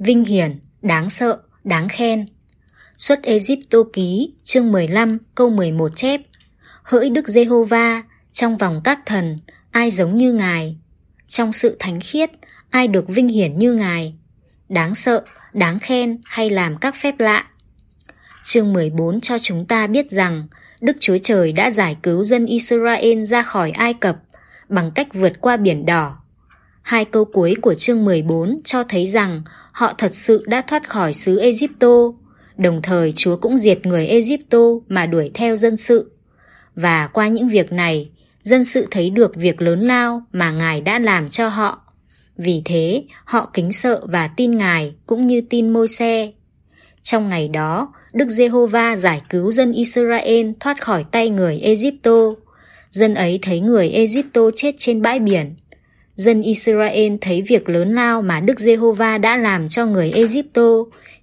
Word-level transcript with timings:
vinh 0.00 0.24
hiển, 0.24 0.58
đáng 0.82 1.10
sợ, 1.10 1.38
đáng 1.64 1.88
khen. 1.88 2.26
Xuất 2.98 3.22
Egypto 3.22 3.78
ký, 3.92 4.34
chương 4.44 4.72
15, 4.72 5.18
câu 5.34 5.50
11 5.50 5.96
chép. 5.96 6.20
Hỡi 6.82 7.10
Đức 7.10 7.28
Giê-hô-va, 7.28 8.02
trong 8.32 8.56
vòng 8.56 8.80
các 8.84 8.98
thần, 9.06 9.36
ai 9.70 9.90
giống 9.90 10.16
như 10.16 10.32
Ngài? 10.32 10.76
Trong 11.26 11.52
sự 11.52 11.76
thánh 11.78 12.00
khiết, 12.00 12.30
ai 12.70 12.88
được 12.88 13.04
vinh 13.08 13.28
hiển 13.28 13.58
như 13.58 13.74
Ngài? 13.74 14.14
Đáng 14.68 14.94
sợ, 14.94 15.24
đáng 15.52 15.78
khen 15.78 16.18
hay 16.24 16.50
làm 16.50 16.76
các 16.76 16.94
phép 16.96 17.14
lạ? 17.18 17.46
Chương 18.42 18.72
14 18.72 19.20
cho 19.20 19.38
chúng 19.38 19.66
ta 19.66 19.86
biết 19.86 20.10
rằng 20.10 20.46
Đức 20.80 20.96
Chúa 21.00 21.18
Trời 21.22 21.52
đã 21.52 21.70
giải 21.70 21.96
cứu 22.02 22.24
dân 22.24 22.46
Israel 22.46 23.24
ra 23.24 23.42
khỏi 23.42 23.70
Ai 23.70 23.94
Cập 23.94 24.16
bằng 24.68 24.90
cách 24.94 25.14
vượt 25.14 25.32
qua 25.40 25.56
biển 25.56 25.86
đỏ. 25.86 26.16
Hai 26.82 27.04
câu 27.04 27.24
cuối 27.24 27.54
của 27.62 27.74
chương 27.74 28.04
14 28.04 28.60
cho 28.64 28.84
thấy 28.84 29.06
rằng 29.06 29.42
họ 29.72 29.92
thật 29.98 30.14
sự 30.14 30.44
đã 30.46 30.62
thoát 30.66 30.88
khỏi 30.88 31.14
xứ 31.14 31.38
Egypto, 31.38 31.88
đồng 32.56 32.82
thời 32.82 33.12
Chúa 33.16 33.36
cũng 33.36 33.58
diệt 33.58 33.86
người 33.86 34.06
Egypto 34.06 34.58
mà 34.88 35.06
đuổi 35.06 35.30
theo 35.34 35.56
dân 35.56 35.76
sự. 35.76 36.10
Và 36.74 37.06
qua 37.06 37.28
những 37.28 37.48
việc 37.48 37.72
này, 37.72 38.10
dân 38.42 38.64
sự 38.64 38.86
thấy 38.90 39.10
được 39.10 39.36
việc 39.36 39.62
lớn 39.62 39.80
lao 39.80 40.22
mà 40.32 40.50
Ngài 40.50 40.80
đã 40.80 40.98
làm 40.98 41.30
cho 41.30 41.48
họ. 41.48 41.82
Vì 42.36 42.62
thế, 42.64 43.04
họ 43.24 43.50
kính 43.54 43.72
sợ 43.72 44.00
và 44.08 44.30
tin 44.36 44.58
Ngài 44.58 44.94
cũng 45.06 45.26
như 45.26 45.40
tin 45.40 45.72
môi 45.72 45.88
xe. 45.88 46.32
Trong 47.02 47.28
ngày 47.28 47.48
đó, 47.48 47.92
Đức 48.12 48.28
Giê-hô-va 48.28 48.96
giải 48.96 49.22
cứu 49.28 49.50
dân 49.50 49.72
Israel 49.72 50.50
thoát 50.60 50.82
khỏi 50.82 51.04
tay 51.10 51.30
người 51.30 51.60
Egypto. 51.60 52.20
Dân 52.90 53.14
ấy 53.14 53.38
thấy 53.42 53.60
người 53.60 53.90
Egypto 53.90 54.40
chết 54.56 54.74
trên 54.78 55.02
bãi 55.02 55.18
biển. 55.18 55.54
Dân 56.20 56.42
Israel 56.42 57.12
thấy 57.20 57.42
việc 57.42 57.68
lớn 57.68 57.94
lao 57.94 58.22
mà 58.22 58.40
Đức 58.40 58.60
Giê-hô-va 58.60 59.18
đã 59.18 59.36
làm 59.36 59.68
cho 59.68 59.86
người 59.86 60.12
Egypto, 60.12 60.62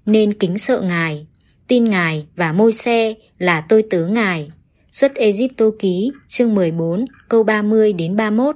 nên 0.06 0.34
kính 0.34 0.58
sợ 0.58 0.82
Ngài, 0.82 1.28
tin 1.68 1.84
Ngài 1.84 2.28
và 2.36 2.52
môi 2.52 2.74
xe 2.74 3.14
là 3.38 3.62
tôi 3.70 3.84
tớ 3.90 4.08
Ngài. 4.08 4.52
Xuất 4.92 5.16
Egypto 5.16 5.66
ký, 5.80 6.12
chương 6.28 6.56
14, 6.56 7.06
câu 7.30 7.44
30 7.44 7.94
đến 7.94 8.16
31. 8.16 8.56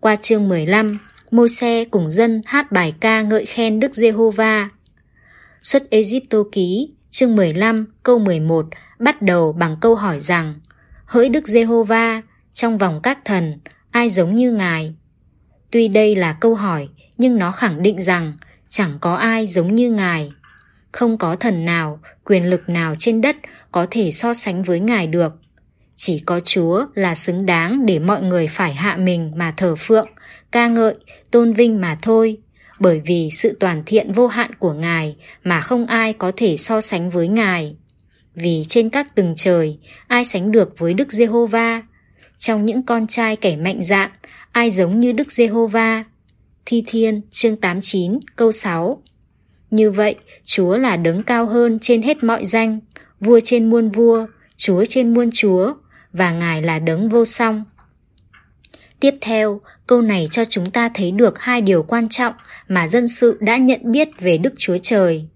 Qua 0.00 0.16
chương 0.16 0.48
15, 0.48 0.98
môi 1.30 1.48
xe 1.48 1.84
cùng 1.84 2.10
dân 2.10 2.40
hát 2.46 2.72
bài 2.72 2.94
ca 3.00 3.22
ngợi 3.22 3.44
khen 3.44 3.80
Đức 3.80 3.94
Giê-hô-va. 3.94 4.68
Xuất 5.60 5.90
Egypto 5.90 6.38
ký, 6.52 6.90
chương 7.10 7.36
15, 7.36 7.86
câu 8.02 8.18
11 8.18 8.66
bắt 8.98 9.22
đầu 9.22 9.52
bằng 9.52 9.76
câu 9.80 9.94
hỏi 9.94 10.20
rằng 10.20 10.54
Hỡi 11.04 11.28
Đức 11.28 11.48
Giê-hô-va, 11.48 12.22
trong 12.52 12.78
vòng 12.78 13.00
các 13.02 13.24
thần, 13.24 13.52
ai 13.90 14.08
giống 14.08 14.34
như 14.34 14.52
Ngài? 14.52 14.94
Tuy 15.72 15.88
đây 15.88 16.16
là 16.16 16.32
câu 16.32 16.54
hỏi, 16.54 16.88
nhưng 17.18 17.38
nó 17.38 17.52
khẳng 17.52 17.82
định 17.82 18.02
rằng 18.02 18.32
chẳng 18.68 18.98
có 19.00 19.14
ai 19.14 19.46
giống 19.46 19.74
như 19.74 19.90
Ngài. 19.90 20.30
Không 20.92 21.18
có 21.18 21.36
thần 21.36 21.64
nào, 21.64 22.00
quyền 22.24 22.50
lực 22.50 22.68
nào 22.68 22.94
trên 22.98 23.20
đất 23.20 23.36
có 23.72 23.86
thể 23.90 24.10
so 24.10 24.34
sánh 24.34 24.62
với 24.62 24.80
Ngài 24.80 25.06
được. 25.06 25.32
Chỉ 25.96 26.18
có 26.18 26.40
Chúa 26.40 26.86
là 26.94 27.14
xứng 27.14 27.46
đáng 27.46 27.86
để 27.86 27.98
mọi 27.98 28.22
người 28.22 28.46
phải 28.46 28.74
hạ 28.74 28.96
mình 28.96 29.32
mà 29.36 29.54
thờ 29.56 29.74
phượng, 29.78 30.08
ca 30.52 30.68
ngợi, 30.68 30.94
tôn 31.30 31.52
vinh 31.52 31.80
mà 31.80 31.98
thôi 32.02 32.38
bởi 32.82 33.02
vì 33.06 33.28
sự 33.32 33.56
toàn 33.60 33.82
thiện 33.86 34.12
vô 34.12 34.26
hạn 34.26 34.50
của 34.58 34.72
Ngài 34.72 35.16
mà 35.44 35.60
không 35.60 35.86
ai 35.86 36.12
có 36.12 36.32
thể 36.36 36.56
so 36.56 36.80
sánh 36.80 37.10
với 37.10 37.28
Ngài. 37.28 37.76
Vì 38.34 38.64
trên 38.68 38.90
các 38.90 39.14
tầng 39.14 39.34
trời, 39.36 39.78
ai 40.06 40.24
sánh 40.24 40.50
được 40.50 40.78
với 40.78 40.94
Đức 40.94 41.12
Giê-hô-va? 41.12 41.82
Trong 42.42 42.66
những 42.66 42.82
con 42.82 43.06
trai 43.06 43.36
kẻ 43.36 43.56
mạnh 43.56 43.82
dạn, 43.82 44.10
ai 44.52 44.70
giống 44.70 45.00
như 45.00 45.12
Đức 45.12 45.32
Giê-hô-va? 45.32 46.04
Thi 46.66 46.84
Thiên, 46.86 47.20
chương 47.30 47.56
89, 47.56 48.18
câu 48.36 48.52
6 48.52 49.02
Như 49.70 49.90
vậy, 49.90 50.14
Chúa 50.44 50.76
là 50.76 50.96
đấng 50.96 51.22
cao 51.22 51.46
hơn 51.46 51.78
trên 51.78 52.02
hết 52.02 52.24
mọi 52.24 52.46
danh, 52.46 52.80
vua 53.20 53.40
trên 53.44 53.70
muôn 53.70 53.90
vua, 53.90 54.26
Chúa 54.56 54.84
trên 54.84 55.14
muôn 55.14 55.30
chúa, 55.32 55.74
và 56.12 56.32
Ngài 56.32 56.62
là 56.62 56.78
đấng 56.78 57.08
vô 57.08 57.24
song. 57.24 57.64
Tiếp 59.00 59.14
theo, 59.20 59.60
câu 59.86 60.02
này 60.02 60.28
cho 60.30 60.44
chúng 60.44 60.70
ta 60.70 60.90
thấy 60.94 61.10
được 61.10 61.38
hai 61.38 61.60
điều 61.60 61.82
quan 61.82 62.08
trọng 62.08 62.34
mà 62.68 62.88
dân 62.88 63.08
sự 63.08 63.38
đã 63.40 63.56
nhận 63.56 63.80
biết 63.84 64.08
về 64.20 64.38
Đức 64.38 64.54
Chúa 64.58 64.76
Trời. 64.82 65.28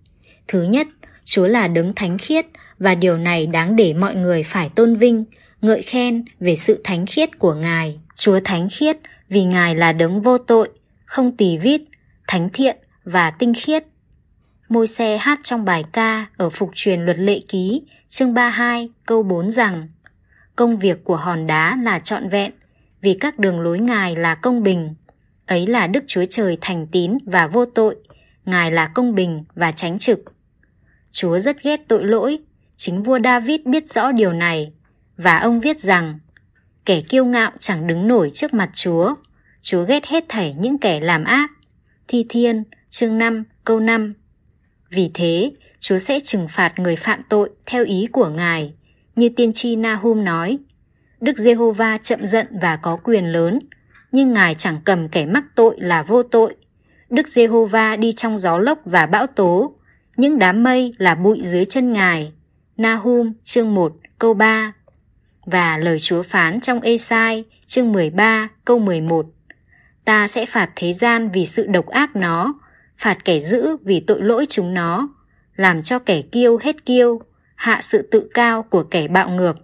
Thứ 0.48 0.62
nhất, 0.62 0.86
Chúa 1.24 1.46
là 1.46 1.68
đấng 1.68 1.92
thánh 1.92 2.18
khiết 2.18 2.46
và 2.78 2.94
điều 2.94 3.16
này 3.16 3.46
đáng 3.46 3.76
để 3.76 3.94
mọi 3.94 4.14
người 4.14 4.42
phải 4.42 4.68
tôn 4.68 4.96
vinh, 4.96 5.24
ngợi 5.60 5.82
khen 5.82 6.24
về 6.40 6.56
sự 6.56 6.80
thánh 6.84 7.06
khiết 7.06 7.38
của 7.38 7.54
Ngài. 7.54 8.00
Chúa 8.16 8.40
thánh 8.44 8.68
khiết 8.72 8.96
vì 9.28 9.44
Ngài 9.44 9.74
là 9.74 9.92
đấng 9.92 10.20
vô 10.20 10.38
tội, 10.38 10.68
không 11.04 11.36
tỳ 11.36 11.58
vít, 11.58 11.82
thánh 12.28 12.48
thiện 12.52 12.76
và 13.04 13.30
tinh 13.30 13.52
khiết. 13.56 13.84
Môi 14.68 14.86
xe 14.86 15.16
hát 15.16 15.40
trong 15.42 15.64
bài 15.64 15.84
ca 15.92 16.26
ở 16.36 16.50
phục 16.50 16.70
truyền 16.74 17.00
luật 17.00 17.18
lệ 17.18 17.40
ký, 17.48 17.82
chương 18.08 18.34
32, 18.34 18.88
câu 19.06 19.22
4 19.22 19.50
rằng 19.50 19.88
Công 20.56 20.78
việc 20.78 21.04
của 21.04 21.16
hòn 21.16 21.46
đá 21.46 21.78
là 21.82 21.98
trọn 21.98 22.28
vẹn, 22.28 22.52
vì 23.00 23.14
các 23.14 23.38
đường 23.38 23.60
lối 23.60 23.78
Ngài 23.78 24.16
là 24.16 24.34
công 24.34 24.62
bình. 24.62 24.94
Ấy 25.46 25.66
là 25.66 25.86
Đức 25.86 26.04
Chúa 26.06 26.24
Trời 26.30 26.58
thành 26.60 26.86
tín 26.86 27.18
và 27.26 27.46
vô 27.46 27.66
tội, 27.66 27.96
Ngài 28.44 28.70
là 28.70 28.90
công 28.94 29.14
bình 29.14 29.44
và 29.54 29.72
tránh 29.72 29.98
trực. 29.98 30.20
Chúa 31.10 31.38
rất 31.38 31.62
ghét 31.62 31.80
tội 31.88 32.04
lỗi, 32.04 32.38
chính 32.76 33.02
vua 33.02 33.18
David 33.24 33.60
biết 33.64 33.88
rõ 33.88 34.12
điều 34.12 34.32
này, 34.32 34.72
và 35.16 35.38
ông 35.38 35.60
viết 35.60 35.80
rằng, 35.80 36.18
kẻ 36.84 37.00
kiêu 37.00 37.24
ngạo 37.24 37.50
chẳng 37.60 37.86
đứng 37.86 38.08
nổi 38.08 38.30
trước 38.34 38.54
mặt 38.54 38.70
Chúa, 38.74 39.14
Chúa 39.62 39.84
ghét 39.84 40.06
hết 40.06 40.24
thảy 40.28 40.54
những 40.58 40.78
kẻ 40.78 41.00
làm 41.00 41.24
ác. 41.24 41.50
Thi 42.08 42.26
Thiên, 42.28 42.64
chương 42.90 43.18
5, 43.18 43.44
câu 43.64 43.80
5 43.80 44.12
Vì 44.90 45.10
thế, 45.14 45.52
Chúa 45.80 45.98
sẽ 45.98 46.20
trừng 46.20 46.46
phạt 46.50 46.78
người 46.78 46.96
phạm 46.96 47.22
tội 47.28 47.50
theo 47.66 47.84
ý 47.84 48.06
của 48.12 48.28
Ngài, 48.28 48.74
như 49.16 49.28
tiên 49.28 49.52
tri 49.52 49.76
Nahum 49.76 50.24
nói, 50.24 50.58
Đức 51.20 51.38
Giê-hô-va 51.38 51.98
chậm 52.02 52.26
giận 52.26 52.46
và 52.62 52.76
có 52.76 52.96
quyền 53.04 53.24
lớn, 53.24 53.58
nhưng 54.12 54.32
Ngài 54.32 54.54
chẳng 54.54 54.80
cầm 54.84 55.08
kẻ 55.08 55.26
mắc 55.26 55.44
tội 55.54 55.76
là 55.78 56.02
vô 56.02 56.22
tội. 56.22 56.54
Đức 57.10 57.28
Giê-hô-va 57.28 57.96
đi 57.96 58.12
trong 58.12 58.38
gió 58.38 58.58
lốc 58.58 58.78
và 58.84 59.06
bão 59.06 59.26
tố, 59.26 59.74
những 60.16 60.38
đám 60.38 60.62
mây 60.62 60.94
là 60.98 61.14
bụi 61.14 61.40
dưới 61.42 61.64
chân 61.64 61.92
Ngài. 61.92 62.32
Nahum 62.76 63.32
chương 63.44 63.74
1 63.74 63.92
câu 64.18 64.34
3 64.34 64.72
và 65.46 65.78
lời 65.78 65.98
Chúa 65.98 66.22
phán 66.22 66.60
trong 66.60 66.80
Ê-sai 66.80 67.44
chương 67.66 67.92
13 67.92 68.48
câu 68.64 68.78
11 68.78 69.26
Ta 70.04 70.26
sẽ 70.26 70.46
phạt 70.46 70.70
thế 70.76 70.92
gian 70.92 71.30
vì 71.30 71.46
sự 71.46 71.66
độc 71.66 71.86
ác 71.86 72.16
nó, 72.16 72.54
phạt 72.98 73.24
kẻ 73.24 73.40
dữ 73.40 73.76
vì 73.84 74.00
tội 74.00 74.22
lỗi 74.22 74.46
chúng 74.48 74.74
nó, 74.74 75.08
làm 75.56 75.82
cho 75.82 75.98
kẻ 75.98 76.22
kiêu 76.22 76.58
hết 76.62 76.86
kiêu, 76.86 77.20
hạ 77.54 77.80
sự 77.82 78.08
tự 78.10 78.28
cao 78.34 78.62
của 78.62 78.82
kẻ 78.82 79.08
bạo 79.08 79.28
ngược. 79.28 79.56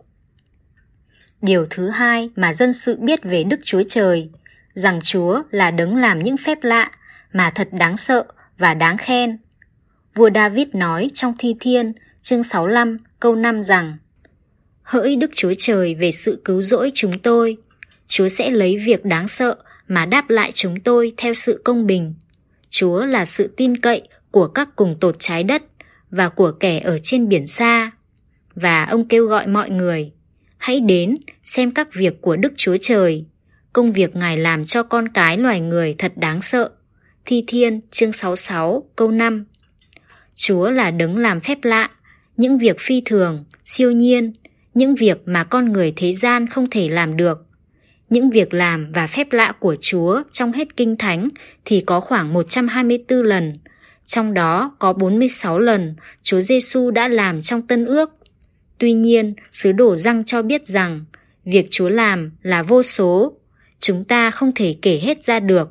Điều 1.43 1.67
thứ 1.71 1.89
hai 1.89 2.31
mà 2.37 2.53
dân 2.53 2.73
sự 2.73 2.97
biết 3.01 3.23
về 3.23 3.45
Đức 3.45 3.61
Chúa 3.65 3.83
Trời, 3.89 4.31
rằng 4.75 5.01
Chúa 5.05 5.43
là 5.51 5.71
đấng 5.71 5.97
làm 5.97 6.23
những 6.23 6.37
phép 6.37 6.59
lạ 6.63 6.91
mà 7.33 7.51
thật 7.51 7.69
đáng 7.73 7.97
sợ 7.97 8.25
và 8.59 8.75
đáng 8.75 8.99
khen. 8.99 9.39
Vua 10.15 10.31
David 10.35 10.69
nói 10.73 11.11
trong 11.15 11.35
Thi 11.39 11.55
Thiên, 11.61 11.93
chương 12.23 12.43
65, 12.43 12.97
câu 13.21 13.35
5 13.35 13.63
rằng 13.63 13.97
Hỡi 14.83 15.17
Đức 15.17 15.31
Chúa 15.35 15.53
Trời 15.59 15.95
về 15.95 16.11
sự 16.11 16.41
cứu 16.45 16.63
rỗi 16.63 16.91
chúng 16.95 17.19
tôi, 17.19 17.57
Chúa 18.09 18.29
sẽ 18.29 18.51
lấy 18.51 18.79
việc 18.79 19.05
đáng 19.05 19.29
sợ 19.29 19.57
mà 19.89 20.07
đáp 20.07 20.31
lại 20.31 20.53
chúng 20.55 20.81
tôi 20.81 21.13
theo 21.17 21.35
sự 21.35 21.61
công 21.65 21.87
bình. 21.87 22.15
Chúa 22.71 23.05
là 23.05 23.25
sự 23.25 23.55
tin 23.57 23.77
cậy 23.77 24.09
của 24.31 24.47
các 24.47 24.69
cùng 24.77 24.97
tột 25.01 25.17
trái 25.19 25.45
đất 25.45 25.63
và 26.11 26.29
của 26.29 26.53
kẻ 26.61 26.79
ở 26.79 26.99
trên 27.03 27.29
biển 27.29 27.47
xa. 27.47 27.91
Và 28.55 28.85
ông 28.85 29.09
kêu 29.09 29.27
gọi 29.27 29.47
mọi 29.47 29.71
người, 29.71 30.13
hãy 30.59 30.81
đến 30.81 31.17
xem 31.45 31.71
các 31.71 31.95
việc 31.95 32.21
của 32.21 32.37
Đức 32.37 32.53
Chúa 32.57 32.77
Trời. 32.81 33.25
Công 33.73 33.93
việc 33.93 34.17
Ngài 34.17 34.37
làm 34.37 34.67
cho 34.67 34.83
con 34.83 35.09
cái 35.09 35.39
loài 35.39 35.61
người 35.61 35.95
thật 35.99 36.13
đáng 36.17 36.43
sợ. 36.43 36.71
Thi 37.27 37.45
Thiên 37.47 37.81
chương 37.91 38.13
66 38.13 38.85
câu 38.97 39.11
5 39.11 39.45
Chúa 40.35 40.71
là 40.71 40.91
đấng 40.91 41.17
làm 41.17 41.41
phép 41.41 41.59
lạ, 41.63 41.91
những 42.37 42.59
việc 42.59 42.77
phi 42.81 43.03
thường, 43.05 43.45
siêu 43.65 43.91
nhiên, 43.91 44.33
những 44.75 44.95
việc 44.95 45.19
mà 45.27 45.45
con 45.45 45.73
người 45.73 45.93
thế 45.97 46.13
gian 46.13 46.47
không 46.47 46.71
thể 46.71 46.89
làm 46.89 47.17
được. 47.17 47.47
Những 48.11 48.31
việc 48.31 48.55
làm 48.55 48.93
và 48.93 49.07
phép 49.07 49.33
lạ 49.33 49.53
của 49.61 49.77
Chúa 49.81 50.23
trong 50.33 50.53
hết 50.53 50.77
kinh 50.77 50.97
thánh 50.97 51.29
thì 51.65 51.81
có 51.81 52.01
khoảng 52.01 52.33
124 52.33 53.23
lần, 53.23 53.53
trong 54.07 54.35
đó 54.35 54.77
có 54.79 54.93
46 54.93 55.59
lần 55.59 55.95
Chúa 56.23 56.41
Giêsu 56.41 56.91
đã 56.91 57.09
làm 57.09 57.43
trong 57.43 57.63
Tân 57.63 57.85
Ước. 57.85 58.11
Tuy 58.79 58.93
nhiên, 58.93 59.35
sứ 59.51 59.73
đồ 59.73 59.97
răng 59.97 60.25
cho 60.25 60.43
biết 60.43 60.67
rằng 60.67 61.05
việc 61.45 61.67
Chúa 61.71 61.89
làm 61.89 62.33
là 62.43 62.63
vô 62.63 62.83
số, 62.83 63.37
chúng 63.81 64.05
ta 64.05 64.31
không 64.31 64.53
thể 64.55 64.75
kể 64.83 65.01
hết 65.03 65.25
ra 65.25 65.41
được. 65.41 65.69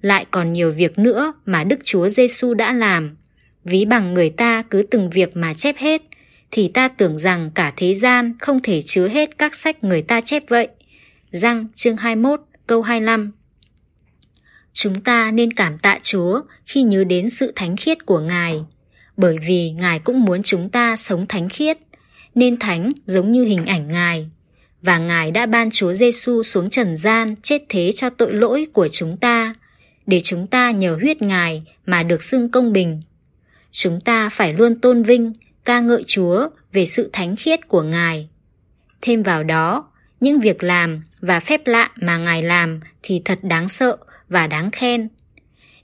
Lại 0.00 0.26
còn 0.30 0.52
nhiều 0.52 0.72
việc 0.72 0.98
nữa 0.98 1.32
mà 1.46 1.64
Đức 1.64 1.78
Chúa 1.84 2.08
Giêsu 2.08 2.54
đã 2.54 2.72
làm. 2.72 3.16
Ví 3.64 3.84
bằng 3.84 4.14
người 4.14 4.30
ta 4.30 4.62
cứ 4.70 4.82
từng 4.90 5.10
việc 5.10 5.36
mà 5.36 5.54
chép 5.54 5.76
hết, 5.78 6.02
thì 6.52 6.68
ta 6.68 6.88
tưởng 6.88 7.18
rằng 7.18 7.50
cả 7.54 7.72
thế 7.76 7.94
gian 7.94 8.32
không 8.38 8.62
thể 8.62 8.82
chứa 8.82 9.08
hết 9.08 9.38
các 9.38 9.54
sách 9.54 9.84
người 9.84 10.02
ta 10.02 10.20
chép 10.20 10.42
vậy. 10.48 10.68
Răng 11.30 11.66
chương 11.74 11.96
21 11.96 12.40
câu 12.66 12.82
25 12.82 13.32
Chúng 14.72 15.00
ta 15.00 15.30
nên 15.30 15.52
cảm 15.52 15.78
tạ 15.78 15.98
Chúa 16.02 16.40
khi 16.66 16.82
nhớ 16.82 17.04
đến 17.04 17.28
sự 17.30 17.52
thánh 17.56 17.76
khiết 17.76 18.06
của 18.06 18.20
Ngài, 18.20 18.64
bởi 19.16 19.38
vì 19.46 19.70
Ngài 19.70 19.98
cũng 19.98 20.24
muốn 20.24 20.42
chúng 20.42 20.68
ta 20.68 20.96
sống 20.96 21.26
thánh 21.26 21.48
khiết, 21.48 21.78
nên 22.34 22.58
thánh 22.58 22.92
giống 23.06 23.32
như 23.32 23.44
hình 23.44 23.66
ảnh 23.66 23.92
Ngài. 23.92 24.30
Và 24.82 24.98
Ngài 24.98 25.30
đã 25.30 25.46
ban 25.46 25.70
Chúa 25.70 25.92
Giêsu 25.92 26.42
xuống 26.42 26.70
trần 26.70 26.96
gian 26.96 27.34
chết 27.42 27.62
thế 27.68 27.90
cho 27.92 28.10
tội 28.10 28.32
lỗi 28.32 28.66
của 28.72 28.88
chúng 28.88 29.16
ta, 29.16 29.54
để 30.06 30.20
chúng 30.24 30.46
ta 30.46 30.70
nhờ 30.70 30.98
huyết 31.00 31.22
Ngài 31.22 31.62
mà 31.86 32.02
được 32.02 32.22
xưng 32.22 32.50
công 32.50 32.72
bình. 32.72 33.00
Chúng 33.72 34.00
ta 34.00 34.28
phải 34.28 34.52
luôn 34.52 34.80
tôn 34.80 35.02
vinh, 35.02 35.32
ca 35.64 35.80
ngợi 35.80 36.04
Chúa 36.06 36.48
về 36.72 36.86
sự 36.86 37.10
thánh 37.12 37.36
khiết 37.36 37.68
của 37.68 37.82
Ngài. 37.82 38.28
Thêm 39.00 39.22
vào 39.22 39.42
đó, 39.42 39.90
những 40.20 40.40
việc 40.40 40.62
làm 40.62 41.02
và 41.20 41.40
phép 41.40 41.66
lạ 41.66 41.90
mà 41.96 42.18
Ngài 42.18 42.42
làm 42.42 42.80
thì 43.02 43.22
thật 43.24 43.38
đáng 43.42 43.68
sợ 43.68 43.96
và 44.28 44.46
đáng 44.46 44.70
khen. 44.70 45.08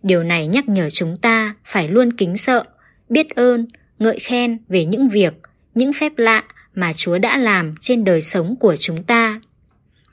Điều 0.03 0.23
này 0.23 0.47
nhắc 0.47 0.69
nhở 0.69 0.91
chúng 0.91 1.17
ta 1.17 1.55
phải 1.65 1.89
luôn 1.89 2.13
kính 2.13 2.37
sợ, 2.37 2.65
biết 3.09 3.31
ơn, 3.31 3.67
ngợi 3.99 4.19
khen 4.19 4.59
về 4.69 4.85
những 4.85 5.09
việc, 5.09 5.35
những 5.75 5.93
phép 5.93 6.13
lạ 6.17 6.45
mà 6.75 6.93
Chúa 6.93 7.19
đã 7.19 7.37
làm 7.37 7.75
trên 7.81 8.05
đời 8.05 8.23
sống 8.23 8.57
của 8.57 8.77
chúng 8.77 9.03
ta. 9.03 9.41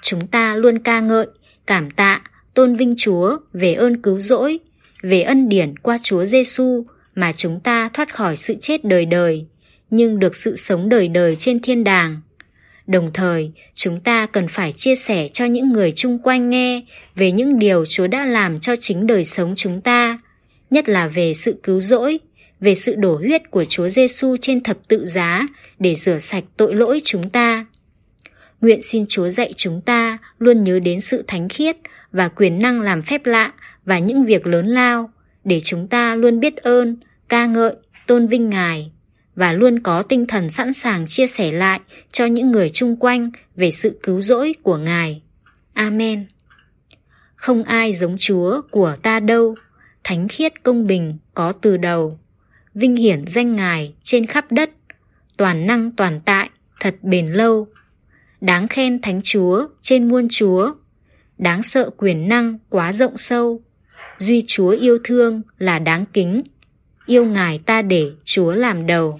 Chúng 0.02 0.28
ta 0.28 0.56
luôn 0.56 0.80
ca 0.80 1.00
ngợi, 1.00 1.28
cảm 1.66 1.92
tạ, 1.92 2.22
tôn 2.54 2.76
vinh 2.76 2.96
Chúa 2.98 3.38
về 3.54 3.74
ơn 3.74 4.02
cứu 4.02 4.20
rỗi, 4.20 4.60
về 5.02 5.22
ân 5.22 5.50
điển 5.50 5.78
qua 5.78 5.98
Chúa 6.04 6.26
Giêsu 6.26 6.86
mà 7.16 7.32
chúng 7.38 7.60
ta 7.60 7.90
thoát 7.94 8.14
khỏi 8.16 8.38
sự 8.38 8.56
chết 8.62 8.86
đời 8.86 9.06
đời, 9.06 9.46
nhưng 9.90 10.20
được 10.20 10.36
sự 10.36 10.56
sống 10.56 10.90
đời 10.90 11.08
đời 11.08 11.36
trên 11.36 11.60
thiên 11.60 11.84
đàng. 11.84 12.22
Đồng 12.88 13.12
thời, 13.14 13.52
chúng 13.74 14.00
ta 14.00 14.26
cần 14.26 14.48
phải 14.48 14.72
chia 14.72 14.96
sẻ 14.96 15.28
cho 15.28 15.46
những 15.46 15.72
người 15.72 15.92
chung 15.92 16.20
quanh 16.20 16.50
nghe 16.50 16.82
về 17.16 17.32
những 17.32 17.60
điều 17.60 17.86
Chúa 17.86 18.08
đã 18.08 18.26
làm 18.26 18.60
cho 18.60 18.76
chính 18.76 19.08
đời 19.08 19.24
sống 19.24 19.54
chúng 19.58 19.82
ta, 19.82 20.20
nhất 20.70 20.90
là 20.90 21.08
về 21.08 21.34
sự 21.34 21.56
cứu 21.64 21.80
rỗi, 21.80 22.20
về 22.60 22.76
sự 22.76 22.96
đổ 22.96 23.16
huyết 23.16 23.52
của 23.52 23.66
Chúa 23.66 23.90
Giêsu 23.90 24.38
trên 24.42 24.64
thập 24.64 24.78
tự 24.88 25.06
giá 25.08 25.48
để 25.80 25.96
rửa 25.96 26.20
sạch 26.20 26.44
tội 26.58 26.76
lỗi 26.76 27.02
chúng 27.04 27.30
ta. 27.30 27.66
Nguyện 28.62 28.82
xin 28.82 29.06
Chúa 29.10 29.30
dạy 29.30 29.54
chúng 29.58 29.82
ta 29.82 30.18
luôn 30.40 30.64
nhớ 30.64 30.80
đến 30.80 31.00
sự 31.00 31.24
thánh 31.28 31.50
khiết 31.50 31.78
và 32.12 32.28
quyền 32.28 32.60
năng 32.60 32.82
làm 32.82 33.02
phép 33.02 33.26
lạ 33.26 33.54
và 33.86 34.00
những 34.00 34.26
việc 34.26 34.48
lớn 34.48 34.68
lao 34.68 35.10
để 35.44 35.60
chúng 35.60 35.88
ta 35.88 36.16
luôn 36.16 36.40
biết 36.40 36.56
ơn, 36.56 36.98
ca 37.30 37.46
ngợi, 37.46 37.76
tôn 38.08 38.28
vinh 38.28 38.50
Ngài 38.50 38.92
và 39.36 39.54
luôn 39.54 39.80
có 39.80 40.04
tinh 40.04 40.26
thần 40.26 40.50
sẵn 40.50 40.74
sàng 40.74 41.08
chia 41.08 41.28
sẻ 41.28 41.52
lại 41.52 41.80
cho 42.12 42.26
những 42.26 42.52
người 42.52 42.70
chung 42.70 42.96
quanh 42.96 43.32
về 43.56 43.72
sự 43.72 44.00
cứu 44.04 44.22
rỗi 44.22 44.54
của 44.64 44.78
Ngài. 44.78 45.22
Amen. 45.74 46.26
Không 47.36 47.64
ai 47.64 47.94
giống 47.94 48.18
Chúa 48.20 48.62
của 48.72 48.96
ta 49.02 49.20
đâu, 49.20 49.56
thánh 50.04 50.28
khiết 50.28 50.64
công 50.64 50.88
bình 50.88 51.18
có 51.34 51.52
từ 51.52 51.78
đầu. 51.78 52.20
Vinh 52.74 52.96
hiển 52.96 53.28
danh 53.28 53.56
Ngài 53.56 53.94
trên 54.04 54.26
khắp 54.26 54.52
đất, 54.52 54.70
toàn 55.38 55.68
năng 55.68 55.92
toàn 55.92 56.20
tại, 56.26 56.50
thật 56.80 56.96
bền 57.02 57.28
lâu. 57.28 57.68
Đáng 58.42 58.68
khen 58.68 59.02
Thánh 59.02 59.22
Chúa 59.24 59.68
trên 59.82 60.08
muôn 60.08 60.28
Chúa, 60.30 60.74
đáng 61.38 61.64
sợ 61.64 61.90
quyền 61.98 62.30
năng 62.30 62.58
quá 62.70 62.94
rộng 62.94 63.18
sâu. 63.18 63.62
Duy 64.18 64.44
Chúa 64.48 64.70
yêu 64.70 64.98
thương 65.04 65.42
là 65.58 65.80
đáng 65.80 66.06
kính, 66.14 66.42
yêu 67.06 67.26
Ngài 67.26 67.58
ta 67.58 67.82
để 67.82 68.12
Chúa 68.26 68.54
làm 68.54 68.86
đầu. 68.86 69.20